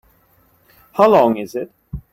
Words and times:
How 0.93 1.09
long 1.11 1.37
is 1.37 1.53
it? 1.53 1.71